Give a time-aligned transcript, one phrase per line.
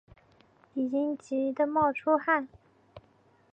[0.73, 2.47] 已经急的冒出汗